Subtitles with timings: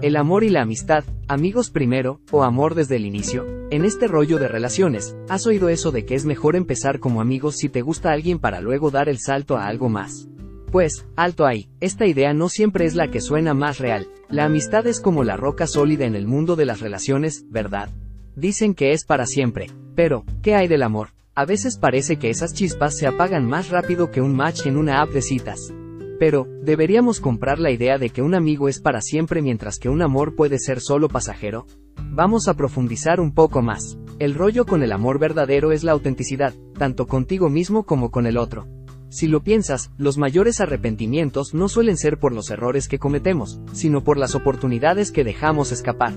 [0.00, 3.44] El amor y la amistad, amigos primero, o amor desde el inicio.
[3.70, 7.56] En este rollo de relaciones, ¿has oído eso de que es mejor empezar como amigos
[7.56, 10.28] si te gusta alguien para luego dar el salto a algo más?
[10.70, 14.06] Pues, alto ahí, esta idea no siempre es la que suena más real.
[14.28, 17.90] La amistad es como la roca sólida en el mundo de las relaciones, ¿verdad?
[18.36, 19.66] Dicen que es para siempre.
[19.96, 21.08] Pero, ¿qué hay del amor?
[21.34, 25.00] A veces parece que esas chispas se apagan más rápido que un match en una
[25.00, 25.72] app de citas.
[26.18, 30.02] Pero, ¿deberíamos comprar la idea de que un amigo es para siempre mientras que un
[30.02, 31.66] amor puede ser solo pasajero?
[32.10, 33.98] Vamos a profundizar un poco más.
[34.18, 38.36] El rollo con el amor verdadero es la autenticidad, tanto contigo mismo como con el
[38.36, 38.66] otro.
[39.10, 44.02] Si lo piensas, los mayores arrepentimientos no suelen ser por los errores que cometemos, sino
[44.02, 46.14] por las oportunidades que dejamos escapar.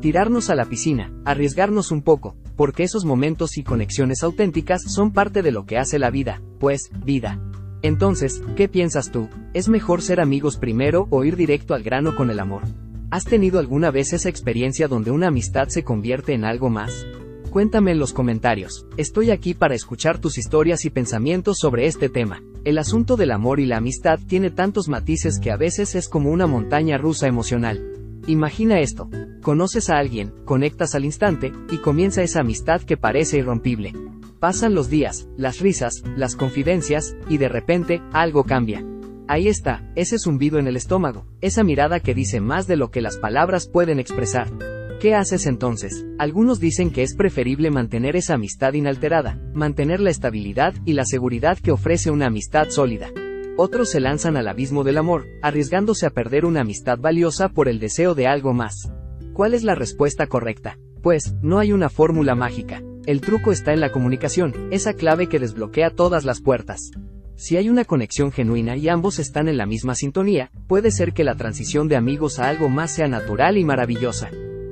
[0.00, 5.42] Tirarnos a la piscina, arriesgarnos un poco, porque esos momentos y conexiones auténticas son parte
[5.42, 7.40] de lo que hace la vida, pues, vida.
[7.84, 9.28] Entonces, ¿qué piensas tú?
[9.52, 12.62] ¿Es mejor ser amigos primero o ir directo al grano con el amor?
[13.10, 17.04] ¿Has tenido alguna vez esa experiencia donde una amistad se convierte en algo más?
[17.50, 18.86] Cuéntame en los comentarios.
[18.96, 22.42] Estoy aquí para escuchar tus historias y pensamientos sobre este tema.
[22.64, 26.30] El asunto del amor y la amistad tiene tantos matices que a veces es como
[26.30, 27.84] una montaña rusa emocional.
[28.26, 29.10] Imagina esto.
[29.42, 33.92] Conoces a alguien, conectas al instante, y comienza esa amistad que parece irrompible.
[34.44, 38.84] Pasan los días, las risas, las confidencias, y de repente, algo cambia.
[39.26, 43.00] Ahí está, ese zumbido en el estómago, esa mirada que dice más de lo que
[43.00, 44.50] las palabras pueden expresar.
[45.00, 46.04] ¿Qué haces entonces?
[46.18, 51.56] Algunos dicen que es preferible mantener esa amistad inalterada, mantener la estabilidad y la seguridad
[51.56, 53.12] que ofrece una amistad sólida.
[53.56, 57.78] Otros se lanzan al abismo del amor, arriesgándose a perder una amistad valiosa por el
[57.78, 58.92] deseo de algo más.
[59.32, 60.76] ¿Cuál es la respuesta correcta?
[61.00, 62.82] Pues, no hay una fórmula mágica.
[63.06, 66.90] El truco está en la comunicación, esa clave que desbloquea todas las puertas.
[67.36, 71.22] Si hay una conexión genuina y ambos están en la misma sintonía, puede ser que
[71.22, 74.30] la transición de amigos a algo más sea natural y maravillosa.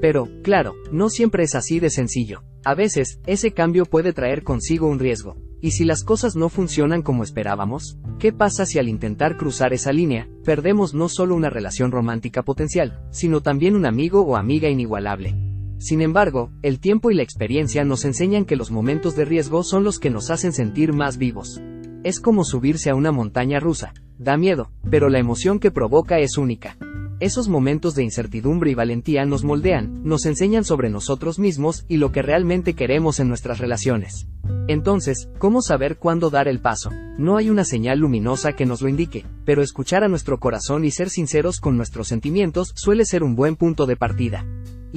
[0.00, 2.44] Pero, claro, no siempre es así de sencillo.
[2.64, 5.36] A veces, ese cambio puede traer consigo un riesgo.
[5.60, 7.98] ¿Y si las cosas no funcionan como esperábamos?
[8.18, 13.02] ¿Qué pasa si al intentar cruzar esa línea, perdemos no solo una relación romántica potencial,
[13.10, 15.43] sino también un amigo o amiga inigualable?
[15.78, 19.84] Sin embargo, el tiempo y la experiencia nos enseñan que los momentos de riesgo son
[19.84, 21.60] los que nos hacen sentir más vivos.
[22.04, 23.94] Es como subirse a una montaña rusa.
[24.18, 26.76] Da miedo, pero la emoción que provoca es única.
[27.20, 32.12] Esos momentos de incertidumbre y valentía nos moldean, nos enseñan sobre nosotros mismos y lo
[32.12, 34.26] que realmente queremos en nuestras relaciones.
[34.66, 36.90] Entonces, ¿cómo saber cuándo dar el paso?
[37.18, 40.90] No hay una señal luminosa que nos lo indique, pero escuchar a nuestro corazón y
[40.90, 44.44] ser sinceros con nuestros sentimientos suele ser un buen punto de partida.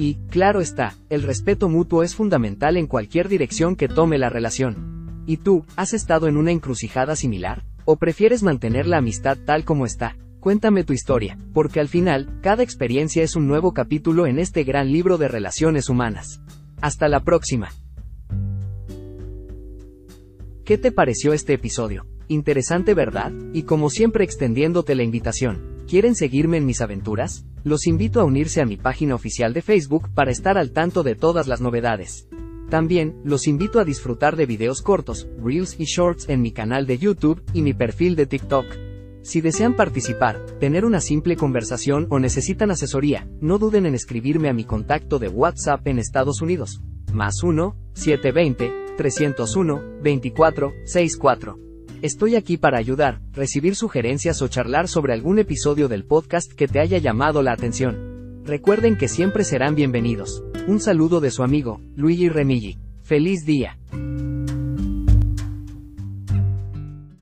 [0.00, 5.24] Y, claro está, el respeto mutuo es fundamental en cualquier dirección que tome la relación.
[5.26, 7.64] ¿Y tú, has estado en una encrucijada similar?
[7.84, 10.16] ¿O prefieres mantener la amistad tal como está?
[10.38, 14.92] Cuéntame tu historia, porque al final, cada experiencia es un nuevo capítulo en este gran
[14.92, 16.40] libro de relaciones humanas.
[16.80, 17.70] Hasta la próxima.
[20.64, 22.06] ¿Qué te pareció este episodio?
[22.28, 23.32] Interesante, ¿verdad?
[23.52, 25.77] Y como siempre extendiéndote la invitación.
[25.88, 27.46] ¿Quieren seguirme en mis aventuras?
[27.64, 31.14] Los invito a unirse a mi página oficial de Facebook para estar al tanto de
[31.14, 32.28] todas las novedades.
[32.68, 36.98] También, los invito a disfrutar de videos cortos, reels y shorts en mi canal de
[36.98, 38.66] YouTube y mi perfil de TikTok.
[39.22, 44.52] Si desean participar, tener una simple conversación o necesitan asesoría, no duden en escribirme a
[44.52, 46.82] mi contacto de WhatsApp en Estados Unidos.
[47.14, 51.67] Más 1, 720, 301, 24, 64.
[52.00, 56.78] Estoy aquí para ayudar, recibir sugerencias o charlar sobre algún episodio del podcast que te
[56.78, 58.44] haya llamado la atención.
[58.44, 60.44] Recuerden que siempre serán bienvenidos.
[60.68, 62.78] Un saludo de su amigo, Luigi Remigi.
[63.02, 63.78] ¡Feliz día!